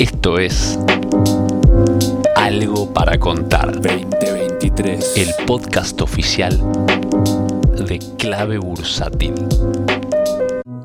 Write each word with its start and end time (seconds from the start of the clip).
Esto 0.00 0.38
es 0.38 0.78
Algo 2.34 2.90
para 2.94 3.18
Contar. 3.18 3.70
2023. 3.82 5.14
El 5.18 5.46
podcast 5.46 6.00
oficial 6.00 6.58
de 7.86 7.98
Clave 8.16 8.56
Bursátil. 8.56 9.34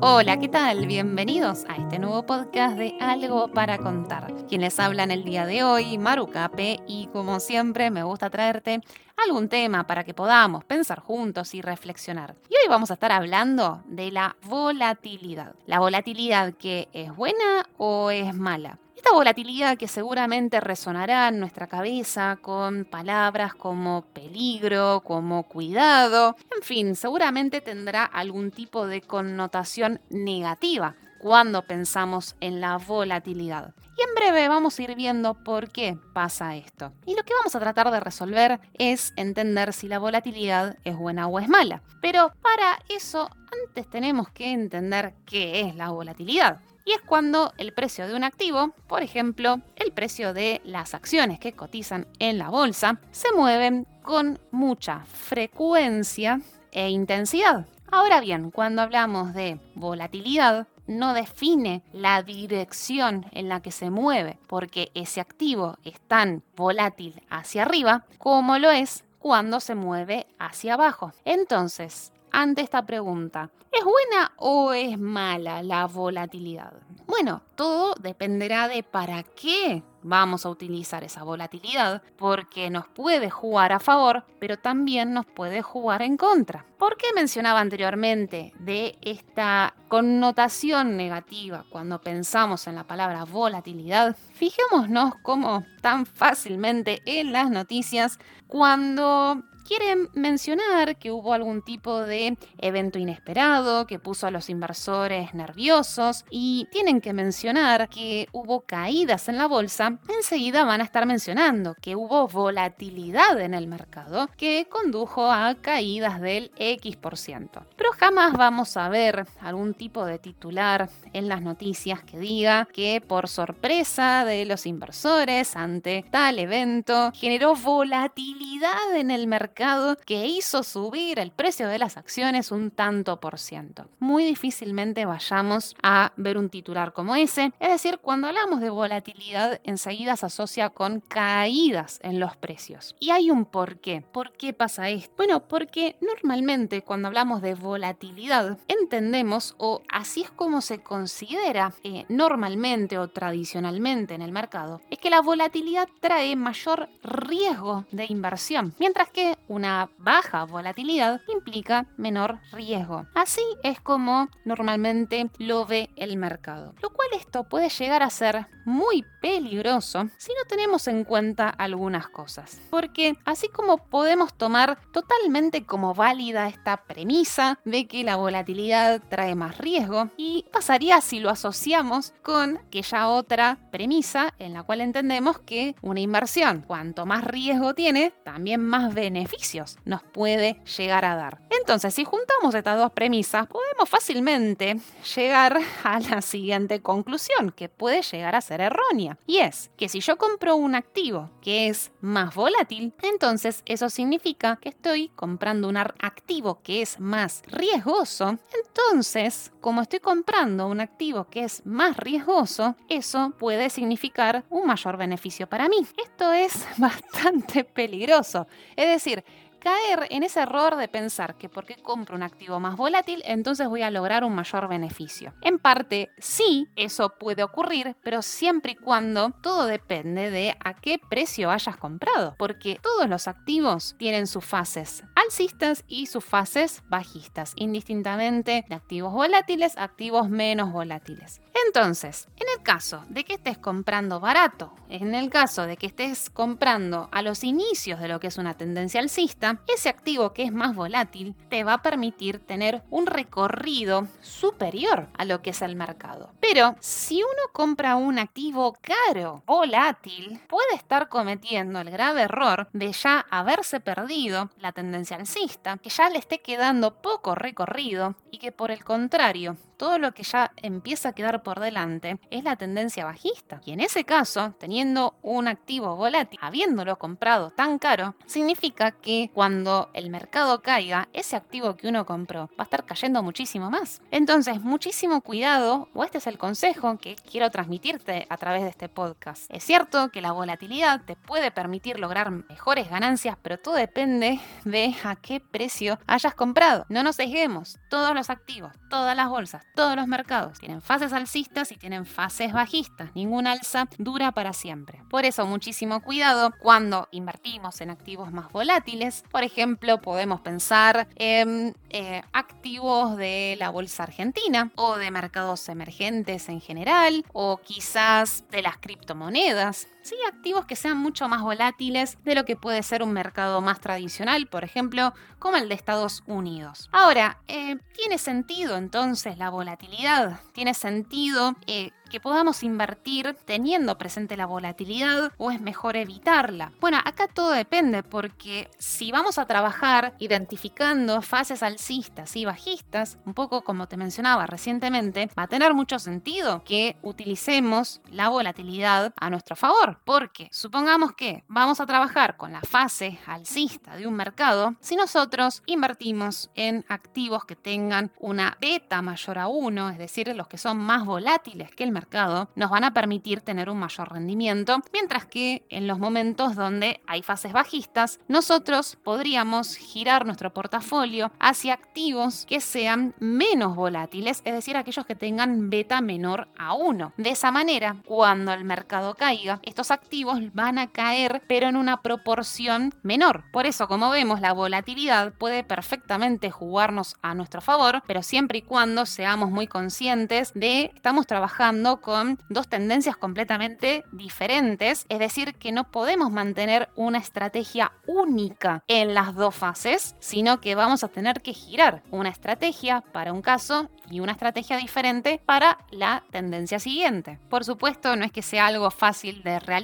Hola, 0.02 0.38
¿qué 0.38 0.48
tal? 0.48 0.86
Bienvenidos 0.86 1.64
a 1.66 1.76
este 1.76 1.98
nuevo 1.98 2.26
podcast 2.26 2.76
de 2.76 2.94
Algo 3.00 3.48
para 3.48 3.78
Contar. 3.78 4.34
Quienes 4.50 4.78
hablan 4.78 5.10
el 5.10 5.24
día 5.24 5.46
de 5.46 5.64
hoy, 5.64 5.96
Maru 5.96 6.26
Cape, 6.26 6.80
y 6.86 7.06
como 7.06 7.40
siempre 7.40 7.90
me 7.90 8.02
gusta 8.02 8.28
traerte 8.28 8.82
algún 9.16 9.48
tema 9.48 9.86
para 9.86 10.04
que 10.04 10.12
podamos 10.12 10.62
pensar 10.66 11.00
juntos 11.00 11.54
y 11.54 11.62
reflexionar. 11.62 12.34
Y 12.50 12.54
hoy 12.56 12.68
vamos 12.68 12.90
a 12.90 12.94
estar 12.94 13.12
hablando 13.12 13.82
de 13.86 14.10
la 14.10 14.36
volatilidad. 14.42 15.54
La 15.64 15.78
volatilidad 15.78 16.52
que 16.52 16.90
es 16.92 17.16
buena 17.16 17.64
o 17.78 18.10
es 18.10 18.34
mala. 18.34 18.78
Esta 18.96 19.12
volatilidad 19.12 19.76
que 19.76 19.88
seguramente 19.88 20.58
resonará 20.58 21.28
en 21.28 21.38
nuestra 21.38 21.66
cabeza 21.66 22.38
con 22.40 22.86
palabras 22.86 23.54
como 23.54 24.02
peligro, 24.12 25.02
como 25.04 25.42
cuidado, 25.44 26.34
en 26.56 26.62
fin, 26.62 26.96
seguramente 26.96 27.60
tendrá 27.60 28.04
algún 28.04 28.50
tipo 28.50 28.86
de 28.86 29.02
connotación 29.02 30.00
negativa 30.08 30.96
cuando 31.18 31.62
pensamos 31.62 32.36
en 32.40 32.60
la 32.60 32.78
volatilidad. 32.78 33.74
Y 33.98 34.02
en 34.02 34.14
breve 34.14 34.48
vamos 34.48 34.78
a 34.78 34.82
ir 34.82 34.94
viendo 34.94 35.34
por 35.34 35.70
qué 35.70 35.98
pasa 36.12 36.56
esto. 36.56 36.92
Y 37.06 37.14
lo 37.14 37.22
que 37.22 37.34
vamos 37.34 37.54
a 37.54 37.60
tratar 37.60 37.90
de 37.90 38.00
resolver 38.00 38.60
es 38.74 39.12
entender 39.16 39.72
si 39.72 39.88
la 39.88 39.98
volatilidad 39.98 40.76
es 40.84 40.96
buena 40.96 41.26
o 41.28 41.38
es 41.38 41.48
mala. 41.48 41.82
Pero 42.02 42.32
para 42.42 42.78
eso 42.88 43.30
antes 43.68 43.88
tenemos 43.88 44.28
que 44.30 44.52
entender 44.52 45.14
qué 45.24 45.60
es 45.60 45.76
la 45.76 45.90
volatilidad. 45.90 46.60
Y 46.86 46.92
es 46.92 47.00
cuando 47.00 47.52
el 47.58 47.72
precio 47.72 48.06
de 48.06 48.14
un 48.14 48.22
activo, 48.22 48.72
por 48.86 49.02
ejemplo, 49.02 49.60
el 49.74 49.90
precio 49.90 50.32
de 50.32 50.62
las 50.64 50.94
acciones 50.94 51.40
que 51.40 51.52
cotizan 51.52 52.06
en 52.20 52.38
la 52.38 52.48
bolsa, 52.48 53.00
se 53.10 53.32
mueven 53.32 53.88
con 54.02 54.38
mucha 54.52 55.04
frecuencia 55.04 56.40
e 56.70 56.88
intensidad. 56.90 57.66
Ahora 57.90 58.20
bien, 58.20 58.52
cuando 58.52 58.82
hablamos 58.82 59.34
de 59.34 59.58
volatilidad, 59.74 60.68
no 60.86 61.12
define 61.12 61.82
la 61.92 62.22
dirección 62.22 63.26
en 63.32 63.48
la 63.48 63.60
que 63.60 63.72
se 63.72 63.90
mueve, 63.90 64.38
porque 64.46 64.92
ese 64.94 65.20
activo 65.20 65.78
es 65.82 66.00
tan 66.00 66.44
volátil 66.54 67.20
hacia 67.28 67.62
arriba 67.62 68.04
como 68.18 68.58
lo 68.60 68.70
es 68.70 69.02
cuando 69.18 69.58
se 69.58 69.74
mueve 69.74 70.28
hacia 70.38 70.74
abajo. 70.74 71.12
Entonces, 71.24 72.12
ante 72.30 72.60
esta 72.60 72.84
pregunta, 72.84 73.50
¿es 73.72 73.82
buena 73.82 74.32
o 74.36 74.72
es 74.72 74.98
mala 74.98 75.62
la 75.62 75.86
volatilidad? 75.86 76.74
Bueno, 77.06 77.42
todo 77.54 77.94
dependerá 78.00 78.66
de 78.68 78.82
para 78.82 79.22
qué 79.22 79.82
vamos 80.02 80.44
a 80.44 80.50
utilizar 80.50 81.04
esa 81.04 81.22
volatilidad, 81.22 82.02
porque 82.16 82.68
nos 82.68 82.88
puede 82.88 83.30
jugar 83.30 83.72
a 83.72 83.80
favor, 83.80 84.24
pero 84.40 84.58
también 84.58 85.12
nos 85.12 85.24
puede 85.26 85.62
jugar 85.62 86.02
en 86.02 86.16
contra. 86.16 86.64
¿Por 86.78 86.96
qué 86.96 87.06
mencionaba 87.14 87.60
anteriormente 87.60 88.52
de 88.58 88.98
esta 89.02 89.74
connotación 89.88 90.96
negativa 90.96 91.64
cuando 91.70 92.00
pensamos 92.00 92.66
en 92.66 92.74
la 92.74 92.84
palabra 92.84 93.24
volatilidad? 93.24 94.16
Fijémonos 94.34 95.14
cómo 95.22 95.64
tan 95.80 96.06
fácilmente 96.06 97.02
en 97.06 97.32
las 97.32 97.50
noticias, 97.50 98.18
cuando 98.48 99.42
quieren 99.66 100.08
mencionar 100.14 100.96
que 100.96 101.10
hubo 101.10 101.32
algún 101.32 101.62
tipo 101.62 102.00
de 102.00 102.36
evento 102.58 102.98
inesperado 102.98 103.86
que 103.86 103.98
puso 103.98 104.26
a 104.26 104.30
los 104.30 104.48
inversores 104.48 105.34
nerviosos 105.34 106.24
y 106.30 106.68
tienen 106.70 107.00
que 107.00 107.12
mencionar 107.12 107.88
que 107.88 108.28
hubo 108.32 108.60
caídas 108.60 109.28
en 109.28 109.38
la 109.38 109.46
bolsa, 109.46 109.98
enseguida 110.08 110.64
van 110.64 110.80
a 110.80 110.84
estar 110.84 111.06
mencionando 111.06 111.74
que 111.80 111.96
hubo 111.96 112.28
volatilidad 112.28 113.40
en 113.40 113.54
el 113.54 113.66
mercado 113.66 114.28
que 114.36 114.68
condujo 114.70 115.30
a 115.30 115.54
caídas 115.56 116.20
del 116.20 116.52
X%. 116.56 117.66
Pero 117.76 117.90
jamás 117.92 118.34
vamos 118.34 118.76
a 118.76 118.88
ver 118.88 119.26
algún 119.40 119.74
tipo 119.74 120.04
de 120.04 120.18
titular 120.18 120.88
en 121.12 121.28
las 121.28 121.42
noticias 121.42 122.02
que 122.02 122.18
diga 122.18 122.68
que 122.72 123.02
por 123.06 123.28
sorpresa 123.28 124.24
de 124.24 124.44
los 124.44 124.66
inversores 124.66 125.56
ante 125.56 126.04
tal 126.10 126.38
evento 126.38 127.10
generó 127.14 127.54
volatilidad 127.56 128.94
en 128.94 129.10
el 129.10 129.26
mercado 129.26 129.55
que 130.04 130.26
hizo 130.26 130.62
subir 130.62 131.18
el 131.18 131.30
precio 131.30 131.66
de 131.68 131.78
las 131.78 131.96
acciones 131.96 132.50
un 132.50 132.70
tanto 132.70 133.20
por 133.20 133.38
ciento. 133.38 133.88
Muy 133.98 134.24
difícilmente 134.24 135.06
vayamos 135.06 135.74
a 135.82 136.12
ver 136.16 136.36
un 136.36 136.50
titular 136.50 136.92
como 136.92 137.16
ese. 137.16 137.52
Es 137.58 137.70
decir, 137.70 137.98
cuando 137.98 138.26
hablamos 138.26 138.60
de 138.60 138.68
volatilidad, 138.68 139.58
enseguida 139.64 140.16
se 140.16 140.26
asocia 140.26 140.68
con 140.68 141.00
caídas 141.00 142.00
en 142.02 142.20
los 142.20 142.36
precios. 142.36 142.96
Y 143.00 143.10
hay 143.10 143.30
un 143.30 143.46
por 143.46 143.78
qué. 143.78 144.02
¿Por 144.02 144.32
qué 144.32 144.52
pasa 144.52 144.90
esto? 144.90 145.14
Bueno, 145.16 145.48
porque 145.48 145.96
normalmente 146.02 146.82
cuando 146.82 147.08
hablamos 147.08 147.40
de 147.40 147.54
volatilidad, 147.54 148.58
entendemos, 148.68 149.54
o 149.56 149.80
así 149.88 150.22
es 150.22 150.30
como 150.30 150.60
se 150.60 150.82
considera 150.82 151.72
eh, 151.82 152.04
normalmente 152.10 152.98
o 152.98 153.08
tradicionalmente 153.08 154.14
en 154.14 154.20
el 154.20 154.32
mercado, 154.32 154.82
es 154.90 154.98
que 154.98 155.08
la 155.08 155.22
volatilidad 155.22 155.88
trae 156.00 156.36
mayor 156.36 156.90
riesgo 157.02 157.86
de 157.90 158.04
inversión, 158.10 158.74
mientras 158.78 159.08
que 159.08 159.38
una 159.48 159.90
baja 159.98 160.44
volatilidad 160.44 161.20
implica 161.28 161.86
menor 161.96 162.40
riesgo. 162.52 163.06
Así 163.14 163.42
es 163.62 163.80
como 163.80 164.28
normalmente 164.44 165.30
lo 165.38 165.66
ve 165.66 165.90
el 165.96 166.16
mercado. 166.16 166.74
Lo 166.82 166.90
cual 166.90 167.08
esto 167.16 167.44
puede 167.44 167.68
llegar 167.68 168.02
a 168.02 168.10
ser 168.10 168.46
muy 168.64 169.04
peligroso 169.20 170.08
si 170.16 170.32
no 170.32 170.48
tenemos 170.48 170.88
en 170.88 171.04
cuenta 171.04 171.48
algunas 171.48 172.08
cosas. 172.08 172.60
Porque 172.70 173.16
así 173.24 173.48
como 173.48 173.78
podemos 173.78 174.34
tomar 174.34 174.78
totalmente 174.92 175.64
como 175.64 175.94
válida 175.94 176.48
esta 176.48 176.78
premisa 176.78 177.58
de 177.64 177.86
que 177.86 178.04
la 178.04 178.16
volatilidad 178.16 179.00
trae 179.08 179.34
más 179.34 179.58
riesgo, 179.58 180.10
y 180.16 180.44
pasaría 180.52 181.00
si 181.00 181.20
lo 181.20 181.30
asociamos 181.30 182.12
con 182.22 182.58
aquella 182.58 183.08
otra 183.08 183.58
premisa 183.70 184.34
en 184.38 184.54
la 184.54 184.62
cual 184.62 184.80
entendemos 184.80 185.38
que 185.38 185.76
una 185.82 186.00
inversión, 186.00 186.62
cuanto 186.66 187.06
más 187.06 187.24
riesgo 187.24 187.74
tiene, 187.74 188.12
también 188.24 188.64
más 188.64 188.94
beneficio 188.94 189.35
nos 189.84 190.02
puede 190.02 190.60
llegar 190.76 191.04
a 191.04 191.16
dar. 191.16 191.40
Entonces, 191.50 191.94
si 191.94 192.04
juntamos 192.04 192.54
estas 192.54 192.78
dos 192.78 192.92
premisas, 192.92 193.46
podemos 193.46 193.88
fácilmente 193.88 194.78
llegar 195.16 195.58
a 195.84 196.00
la 196.00 196.22
siguiente 196.22 196.80
conclusión, 196.80 197.50
que 197.50 197.68
puede 197.68 198.02
llegar 198.02 198.34
a 198.34 198.40
ser 198.40 198.60
errónea. 198.60 199.18
Y 199.26 199.38
es 199.38 199.70
que 199.76 199.88
si 199.88 200.00
yo 200.00 200.16
compro 200.16 200.56
un 200.56 200.74
activo 200.74 201.30
que 201.40 201.68
es 201.68 201.90
más 202.00 202.34
volátil, 202.34 202.94
entonces 203.02 203.62
eso 203.66 203.90
significa 203.90 204.56
que 204.56 204.70
estoy 204.70 205.08
comprando 205.08 205.68
un 205.68 205.76
activo 205.76 206.60
que 206.62 206.82
es 206.82 207.00
más 207.00 207.42
riesgoso. 207.46 208.38
Entonces, 208.54 209.52
como 209.60 209.82
estoy 209.82 210.00
comprando 210.00 210.68
un 210.68 210.80
activo 210.80 211.26
que 211.28 211.44
es 211.44 211.64
más 211.66 211.96
riesgoso, 211.96 212.76
eso 212.88 213.32
puede 213.38 213.70
significar 213.70 214.44
un 214.50 214.66
mayor 214.66 214.96
beneficio 214.96 215.48
para 215.48 215.68
mí. 215.68 215.86
Esto 216.02 216.32
es 216.32 216.66
bastante 216.78 217.64
peligroso. 217.64 218.46
Es 218.76 218.88
decir, 218.88 219.24
caer 219.66 220.06
en 220.10 220.22
ese 220.22 220.38
error 220.38 220.76
de 220.76 220.86
pensar 220.86 221.36
que 221.36 221.48
porque 221.48 221.74
compro 221.74 222.14
un 222.14 222.22
activo 222.22 222.60
más 222.60 222.76
volátil, 222.76 223.20
entonces 223.24 223.66
voy 223.66 223.82
a 223.82 223.90
lograr 223.90 224.22
un 224.22 224.32
mayor 224.32 224.68
beneficio. 224.68 225.34
En 225.42 225.58
parte, 225.58 226.12
sí, 226.18 226.68
eso 226.76 227.08
puede 227.18 227.42
ocurrir, 227.42 227.96
pero 228.04 228.22
siempre 228.22 228.72
y 228.72 228.76
cuando 228.76 229.32
todo 229.42 229.66
depende 229.66 230.30
de 230.30 230.56
a 230.64 230.74
qué 230.74 231.00
precio 231.00 231.50
hayas 231.50 231.76
comprado, 231.76 232.36
porque 232.38 232.78
todos 232.80 233.08
los 233.08 233.26
activos 233.26 233.96
tienen 233.98 234.28
sus 234.28 234.44
fases 234.44 235.02
alcistas 235.16 235.82
y 235.88 236.06
sus 236.06 236.24
fases 236.24 236.84
bajistas, 236.88 237.52
indistintamente 237.56 238.64
de 238.68 238.74
activos 238.74 239.12
volátiles 239.12 239.76
a 239.76 239.82
activos 239.82 240.28
menos 240.28 240.72
volátiles. 240.72 241.40
Entonces, 241.66 242.28
en 242.36 242.46
caso 242.66 243.04
de 243.08 243.24
que 243.24 243.34
estés 243.34 243.58
comprando 243.58 244.18
barato, 244.18 244.72
en 244.88 245.14
el 245.14 245.30
caso 245.30 245.66
de 245.66 245.76
que 245.76 245.86
estés 245.86 246.30
comprando 246.30 247.08
a 247.12 247.22
los 247.22 247.44
inicios 247.44 248.00
de 248.00 248.08
lo 248.08 248.18
que 248.18 248.26
es 248.26 248.38
una 248.38 248.54
tendencia 248.54 249.00
alcista, 249.00 249.60
ese 249.72 249.88
activo 249.88 250.32
que 250.32 250.42
es 250.42 250.52
más 250.52 250.74
volátil 250.74 251.36
te 251.48 251.62
va 251.62 251.74
a 251.74 251.82
permitir 251.82 252.40
tener 252.40 252.82
un 252.90 253.06
recorrido 253.06 254.08
superior 254.20 255.06
a 255.16 255.24
lo 255.24 255.42
que 255.42 255.50
es 255.50 255.62
el 255.62 255.76
mercado. 255.76 256.32
Pero 256.40 256.74
si 256.80 257.22
uno 257.22 257.52
compra 257.52 257.94
un 257.94 258.18
activo 258.18 258.76
caro, 258.80 259.44
volátil, 259.46 260.40
puede 260.48 260.74
estar 260.74 261.08
cometiendo 261.08 261.80
el 261.80 261.90
grave 261.90 262.22
error 262.22 262.68
de 262.72 262.90
ya 262.90 263.24
haberse 263.30 263.78
perdido 263.78 264.50
la 264.58 264.72
tendencia 264.72 265.16
alcista, 265.16 265.78
que 265.78 265.90
ya 265.90 266.10
le 266.10 266.18
esté 266.18 266.40
quedando 266.40 267.00
poco 267.00 267.36
recorrido 267.36 268.16
y 268.32 268.38
que 268.38 268.50
por 268.50 268.72
el 268.72 268.82
contrario 268.82 269.56
todo 269.76 269.98
lo 269.98 270.12
que 270.12 270.22
ya 270.22 270.52
empieza 270.56 271.10
a 271.10 271.12
quedar 271.12 271.42
por 271.42 271.60
delante 271.60 272.18
es 272.30 272.44
la 272.44 272.55
tendencia 272.56 273.04
bajista. 273.04 273.60
Y 273.64 273.72
en 273.72 273.80
ese 273.80 274.04
caso, 274.04 274.54
teniendo 274.58 275.14
un 275.22 275.48
activo 275.48 275.96
volátil, 275.96 276.38
habiéndolo 276.42 276.98
comprado 276.98 277.50
tan 277.50 277.78
caro, 277.78 278.14
significa 278.26 278.90
que 278.92 279.30
cuando 279.32 279.90
el 279.94 280.10
mercado 280.10 280.62
caiga, 280.62 281.08
ese 281.12 281.36
activo 281.36 281.76
que 281.76 281.88
uno 281.88 282.06
compró 282.06 282.48
va 282.58 282.60
a 282.60 282.62
estar 282.64 282.84
cayendo 282.84 283.22
muchísimo 283.22 283.70
más. 283.70 284.00
Entonces, 284.10 284.60
muchísimo 284.60 285.20
cuidado, 285.20 285.88
o 285.94 286.04
este 286.04 286.18
es 286.18 286.26
el 286.26 286.38
consejo 286.38 286.98
que 286.98 287.16
quiero 287.16 287.50
transmitirte 287.50 288.26
a 288.28 288.36
través 288.36 288.62
de 288.62 288.70
este 288.70 288.88
podcast. 288.88 289.50
Es 289.50 289.64
cierto 289.64 290.10
que 290.10 290.20
la 290.20 290.32
volatilidad 290.32 291.02
te 291.02 291.16
puede 291.16 291.50
permitir 291.50 291.98
lograr 291.98 292.30
mejores 292.30 292.90
ganancias, 292.90 293.36
pero 293.42 293.58
todo 293.58 293.74
depende 293.74 294.40
de 294.64 294.94
a 295.04 295.16
qué 295.16 295.40
precio 295.40 295.98
hayas 296.06 296.34
comprado. 296.34 296.86
No 296.88 297.02
nos 297.02 297.16
sesguemos, 297.16 297.78
todos 297.88 298.14
los 298.14 298.30
activos, 298.30 298.72
todas 298.90 299.16
las 299.16 299.28
bolsas, 299.28 299.64
todos 299.74 299.96
los 299.96 300.06
mercados 300.06 300.58
tienen 300.58 300.82
fases 300.82 301.12
alcistas 301.12 301.72
y 301.72 301.76
tienen 301.76 302.06
fases 302.06 302.45
bajistas. 302.52 303.10
Ningún 303.14 303.46
alza 303.46 303.88
dura 303.98 304.32
para 304.32 304.52
siempre. 304.52 305.02
Por 305.08 305.24
eso, 305.24 305.46
muchísimo 305.46 306.00
cuidado 306.02 306.52
cuando 306.60 307.08
invertimos 307.10 307.80
en 307.80 307.90
activos 307.90 308.32
más 308.32 308.50
volátiles. 308.52 309.24
Por 309.30 309.42
ejemplo, 309.42 310.00
podemos 310.00 310.40
pensar 310.40 311.08
en 311.16 311.76
eh, 311.90 312.22
activos 312.32 313.16
de 313.16 313.56
la 313.58 313.70
bolsa 313.70 314.04
argentina 314.04 314.70
o 314.76 314.96
de 314.96 315.10
mercados 315.10 315.68
emergentes 315.68 316.48
en 316.48 316.60
general 316.60 317.24
o 317.32 317.58
quizás 317.58 318.44
de 318.50 318.62
las 318.62 318.78
criptomonedas. 318.78 319.88
Sí, 320.06 320.14
activos 320.28 320.66
que 320.66 320.76
sean 320.76 320.98
mucho 320.98 321.28
más 321.28 321.42
volátiles 321.42 322.16
de 322.22 322.36
lo 322.36 322.44
que 322.44 322.54
puede 322.54 322.84
ser 322.84 323.02
un 323.02 323.12
mercado 323.12 323.60
más 323.60 323.80
tradicional, 323.80 324.46
por 324.46 324.62
ejemplo, 324.62 325.12
como 325.40 325.56
el 325.56 325.68
de 325.68 325.74
Estados 325.74 326.22
Unidos. 326.28 326.88
Ahora, 326.92 327.40
eh, 327.48 327.76
¿tiene 327.92 328.16
sentido 328.18 328.76
entonces 328.76 329.36
la 329.36 329.50
volatilidad? 329.50 330.38
¿Tiene 330.52 330.74
sentido 330.74 331.56
eh, 331.66 331.90
que 332.08 332.20
podamos 332.20 332.62
invertir 332.62 333.36
teniendo 333.44 333.98
presente 333.98 334.36
la 334.36 334.46
volatilidad 334.46 335.32
o 335.38 335.50
es 335.50 335.60
mejor 335.60 335.96
evitarla? 335.96 336.72
Bueno, 336.80 336.98
acá 337.04 337.26
todo 337.26 337.50
depende 337.50 338.02
porque 338.02 338.70
si 338.78 339.10
vamos 339.10 339.38
a 339.38 339.46
trabajar 339.46 340.14
identificando 340.18 341.20
fases 341.20 341.62
alcistas 341.62 342.36
y 342.36 342.44
bajistas, 342.44 343.18
un 343.26 343.34
poco 343.34 343.64
como 343.64 343.88
te 343.88 343.96
mencionaba 343.96 344.46
recientemente, 344.46 345.30
va 345.38 345.44
a 345.44 345.48
tener 345.48 345.74
mucho 345.74 345.98
sentido 345.98 346.62
que 346.64 346.96
utilicemos 347.02 348.00
la 348.10 348.28
volatilidad 348.28 349.12
a 349.16 349.30
nuestro 349.30 349.56
favor, 349.56 349.95
porque 350.04 350.48
supongamos 350.52 351.12
que 351.12 351.44
vamos 351.48 351.80
a 351.80 351.86
trabajar 351.86 352.36
con 352.36 352.52
la 352.52 352.60
fase 352.60 353.18
alcista 353.26 353.96
de 353.96 354.06
un 354.06 354.14
mercado, 354.14 354.74
si 354.80 354.96
nosotros 354.96 355.62
invertimos 355.66 356.50
en 356.54 356.84
activos 356.88 357.44
que 357.44 357.56
tengan 357.56 358.10
una 358.18 358.56
beta 358.60 359.02
mayor 359.02 359.38
a 359.38 359.48
1, 359.48 359.90
es 359.90 359.98
decir, 359.98 360.34
los 360.34 360.48
que 360.48 360.58
son 360.58 360.78
más 360.78 361.04
volátiles 361.04 361.70
que 361.70 361.84
el 361.84 361.92
mercado, 361.92 362.48
nos 362.54 362.70
van 362.70 362.84
a 362.84 362.92
permitir 362.92 363.40
tener 363.40 363.70
un 363.70 363.78
mayor 363.78 364.12
rendimiento, 364.12 364.80
mientras 364.92 365.26
que 365.26 365.64
en 365.68 365.86
los 365.86 365.98
momentos 365.98 366.56
donde 366.56 367.00
hay 367.06 367.22
fases 367.22 367.52
bajistas, 367.52 368.20
nosotros 368.28 368.96
podríamos 369.02 369.76
girar 369.76 370.26
nuestro 370.26 370.52
portafolio 370.52 371.30
hacia 371.38 371.74
activos 371.74 372.46
que 372.46 372.60
sean 372.60 373.14
menos 373.18 373.76
volátiles, 373.76 374.42
es 374.44 374.54
decir, 374.54 374.76
aquellos 374.76 375.06
que 375.06 375.14
tengan 375.14 375.70
beta 375.70 376.00
menor 376.00 376.48
a 376.58 376.74
1. 376.74 377.12
De 377.16 377.30
esa 377.30 377.50
manera, 377.50 377.96
cuando 378.04 378.52
el 378.52 378.64
mercado 378.64 379.14
caiga, 379.14 379.60
estos 379.62 379.85
activos 379.90 380.40
van 380.52 380.78
a 380.78 380.88
caer, 380.88 381.42
pero 381.48 381.68
en 381.68 381.76
una 381.76 382.02
proporción 382.02 382.94
menor. 383.02 383.44
Por 383.52 383.66
eso, 383.66 383.88
como 383.88 384.10
vemos, 384.10 384.40
la 384.40 384.52
volatilidad 384.52 385.32
puede 385.32 385.64
perfectamente 385.64 386.50
jugarnos 386.50 387.16
a 387.22 387.34
nuestro 387.34 387.60
favor, 387.60 388.02
pero 388.06 388.22
siempre 388.22 388.58
y 388.58 388.62
cuando 388.62 389.06
seamos 389.06 389.50
muy 389.50 389.66
conscientes 389.66 390.52
de 390.54 390.76
que 390.76 390.92
estamos 390.94 391.26
trabajando 391.26 392.02
con 392.02 392.38
dos 392.50 392.68
tendencias 392.68 393.16
completamente 393.16 394.04
diferentes, 394.12 395.06
es 395.08 395.18
decir, 395.18 395.54
que 395.54 395.72
no 395.72 395.90
podemos 395.90 396.30
mantener 396.30 396.90
una 396.96 397.18
estrategia 397.18 397.92
única 398.06 398.82
en 398.88 399.14
las 399.14 399.34
dos 399.34 399.54
fases, 399.54 400.16
sino 400.18 400.60
que 400.60 400.74
vamos 400.74 401.02
a 401.04 401.08
tener 401.08 401.40
que 401.40 401.54
girar 401.54 402.02
una 402.10 402.28
estrategia 402.28 403.00
para 403.12 403.32
un 403.32 403.42
caso 403.42 403.88
y 404.10 404.20
una 404.20 404.32
estrategia 404.32 404.76
diferente 404.76 405.40
para 405.44 405.78
la 405.90 406.24
tendencia 406.30 406.78
siguiente. 406.78 407.38
Por 407.48 407.64
supuesto, 407.64 408.16
no 408.16 408.24
es 408.24 408.32
que 408.32 408.42
sea 408.42 408.66
algo 408.66 408.90
fácil 408.90 409.42
de 409.42 409.58
realizar, 409.58 409.75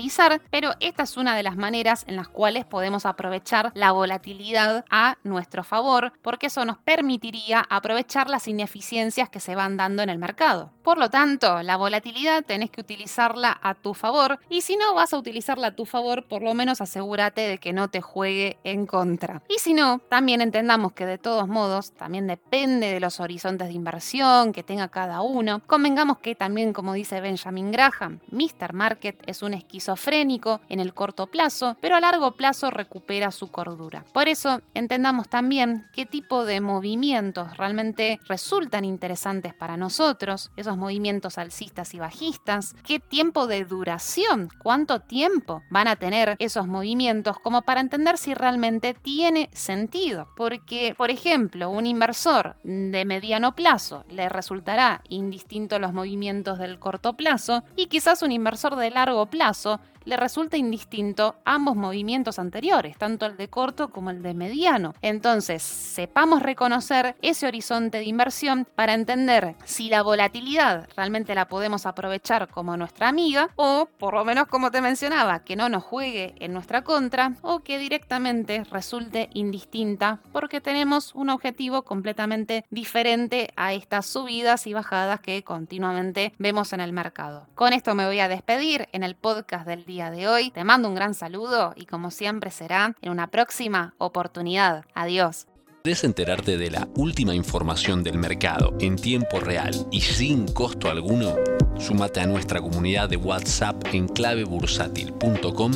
pero 0.50 0.73
esta 0.81 1.03
es 1.03 1.17
una 1.17 1.37
de 1.37 1.43
las 1.43 1.56
maneras 1.56 2.05
en 2.06 2.17
las 2.17 2.29
cuales 2.29 2.65
podemos 2.65 3.06
aprovechar 3.06 3.73
la 3.75 3.93
volatilidad 3.93 4.85
a 4.91 5.19
nuestro 5.23 5.65
favor, 5.65 6.12
porque 6.23 6.47
eso 6.47 6.65
nos 6.65 6.79
permitiría 6.79 7.65
aprovechar 7.69 8.31
las 8.31 8.49
ineficiencias 8.49 9.29
que 9.29 9.41
se 9.41 9.55
van 9.55 9.77
dando 9.77 10.03
en 10.03 10.09
el 10.09 10.19
mercado. 10.19 10.71
Por 10.82 10.99
lo 10.99 11.11
tanto, 11.11 11.62
la 11.62 11.76
volatilidad 11.76 12.44
tenés 12.44 12.70
que 12.70 12.81
utilizarla 12.81 13.58
a 13.62 13.75
tu 13.75 13.94
favor 13.94 14.40
y 14.49 14.62
si 14.62 14.76
no 14.76 14.94
vas 14.94 15.12
a 15.12 15.19
utilizarla 15.19 15.69
a 15.69 15.76
tu 15.76 15.87
favor, 15.87 16.26
por 16.26 16.43
lo 16.43 16.55
menos 16.55 16.81
asegúrate 16.81 17.43
de 17.43 17.58
que 17.58 17.73
no 17.73 17.88
te 17.88 18.00
juegue 18.00 18.58
en 18.64 18.87
contra. 18.87 19.43
Y 19.49 19.58
si 19.58 19.75
no, 19.75 20.00
también 20.08 20.40
entendamos 20.40 20.93
que 20.93 21.06
de 21.06 21.19
todos 21.19 21.46
modos 21.46 21.93
también 21.93 22.26
depende 22.26 22.93
de 22.93 23.00
los 23.00 23.20
horizontes 23.20 23.69
de 23.69 23.75
inversión 23.75 24.52
que 24.52 24.62
tenga 24.62 24.88
cada 24.88 25.23
uno. 25.23 25.62
Convengamos 25.67 26.19
que 26.19 26.34
también, 26.34 26.73
como 26.73 26.93
dice 26.94 27.20
Benjamin 27.20 27.70
Graham, 27.70 28.20
Mr. 28.31 28.73
Market 28.73 29.23
es 29.26 29.43
un 29.43 29.55
esquizofrénico 29.55 30.61
en 30.69 30.81
el 30.81 30.94
corto 30.94 31.29
plazo, 31.29 31.76
pero 31.81 31.96
a 31.96 32.00
largo 32.00 32.32
plazo 32.32 32.70
recupera 32.70 33.31
su 33.31 33.50
cordura. 33.50 34.05
Por 34.12 34.29
eso, 34.29 34.61
entendamos 34.75 35.29
también 35.29 35.87
qué 35.93 36.06
tipo 36.06 36.44
de 36.44 36.61
movimientos 36.61 37.56
realmente 37.56 38.20
resultan 38.26 38.84
interesantes 38.84 39.55
para 39.55 39.76
nosotros, 39.76 40.50
movimientos 40.77 41.39
alcistas 41.39 41.95
y 41.95 41.99
bajistas, 41.99 42.75
qué 42.85 43.01
tiempo 43.01 43.47
de 43.47 43.65
duración, 43.65 44.49
cuánto 44.63 45.01
tiempo 45.01 45.63
van 45.71 45.89
a 45.89 45.97
tener 45.97 46.37
esos 46.39 46.67
movimientos 46.67 47.39
como 47.39 47.63
para 47.63 47.81
entender 47.81 48.19
si 48.19 48.35
realmente 48.35 48.95
tiene 48.95 49.51
sentido. 49.53 50.29
Porque, 50.37 50.95
por 50.97 51.11
ejemplo, 51.11 51.71
un 51.71 51.87
inversor 51.87 52.57
de 52.65 53.05
mediano 53.05 53.55
plazo 53.55 54.05
le 54.09 54.29
resultará 54.29 55.03
indistinto 55.09 55.79
los 55.79 55.93
movimientos 55.93 56.59
del 56.59 56.79
corto 56.79 57.15
plazo 57.15 57.65
y 57.77 57.87
quizás 57.87 58.23
un 58.23 58.33
inversor 58.33 58.77
de 58.77 58.91
largo 58.91 59.27
plazo 59.27 59.81
le 60.05 60.17
resulta 60.17 60.57
indistinto 60.57 61.37
ambos 61.45 61.77
movimientos 61.77 62.39
anteriores, 62.39 62.97
tanto 62.99 63.27
el 63.27 63.37
de 63.37 63.49
corto 63.49 63.91
como 63.91 64.11
el 64.11 64.23
de 64.23 64.35
mediano. 64.35 64.95
Entonces, 65.03 65.63
sepamos 65.63 66.43
reconocer 66.43 67.17
ese 67.23 67.47
horizonte 67.47 67.99
de 67.99 68.05
inversión 68.05 68.67
para 68.75 68.95
entender 68.95 69.55
si 69.65 69.89
la 69.89 70.03
volatilidad 70.03 70.89
realmente 70.97 71.35
la 71.35 71.49
podemos 71.49 71.87
aprovechar 71.87 72.49
como 72.49 72.77
nuestra 72.77 73.09
amiga 73.09 73.51
o, 73.57 73.89
por 73.99 74.15
lo 74.15 74.25
menos 74.25 74.47
como 74.49 74.71
te 74.71 74.81
mencionaba, 74.81 75.45
que 75.45 75.57
no 75.57 75.69
nos 75.69 75.85
juegue 75.85 76.35
en 76.39 76.53
nuestra 76.53 76.83
contra 76.83 77.35
o 77.43 77.61
que 77.61 77.79
directamente 77.79 78.65
resulte 78.71 79.31
indistinta 79.35 80.21
porque 80.33 80.61
tenemos 80.61 81.15
un 81.15 81.31
objetivo 81.31 81.83
completamente 81.83 82.65
diferente 82.71 83.53
a 83.57 83.73
estas 83.73 84.07
subidas 84.07 84.67
y 84.67 84.73
bajadas 84.73 85.21
que 85.21 85.43
continuamente 85.43 86.33
vemos 86.39 86.73
en 86.73 86.81
el 86.81 86.93
mercado. 86.93 87.47
Con 87.55 87.73
esto 87.73 87.95
me 87.95 88.07
voy 88.07 88.21
a 88.21 88.29
despedir 88.29 88.89
en 88.93 89.03
el 89.03 89.15
podcast 89.15 89.67
del 89.67 89.85
día 89.85 89.92
de 89.93 90.27
hoy. 90.27 90.51
Te 90.51 90.65
mando 90.65 90.89
un 90.89 90.94
gran 90.94 91.15
saludo 91.15 91.75
y 91.77 91.84
como 91.84 92.11
siempre 92.11 92.51
será 92.51 92.96
en 93.03 93.11
una 93.11 93.27
próxima 93.27 93.94
oportunidad. 93.99 94.84
Adiós. 94.94 95.46
¿Querés 95.84 96.05
enterarte 96.05 96.56
de 96.56 96.70
la 96.70 96.89
última 96.96 97.34
información 97.34 98.03
del 98.03 98.17
mercado 98.17 98.75
en 98.81 98.96
tiempo 98.96 99.41
real 99.41 99.75
y 99.91 100.01
sin 100.01 100.46
costo 100.46 100.89
alguno? 100.89 101.34
Súmate 101.79 102.20
a 102.20 102.27
nuestra 102.27 102.61
comunidad 102.61 103.08
de 103.08 103.17
WhatsApp 103.17 103.82
en 103.93 104.08
clavebursátil.com 104.08 105.72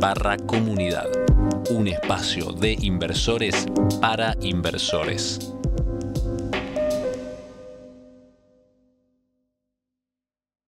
barra 0.00 0.36
comunidad. 0.38 1.08
Un 1.70 1.88
espacio 1.88 2.52
de 2.52 2.76
inversores 2.80 3.66
para 4.00 4.34
inversores. 4.40 5.52